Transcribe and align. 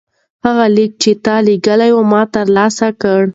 هغه 0.45 0.65
لیک 0.75 0.91
چې 1.01 1.11
تا 1.25 1.35
لیږلی 1.45 1.91
و 1.93 1.99
ما 2.11 2.21
ترلاسه 2.35 2.87
کړ. 3.01 3.21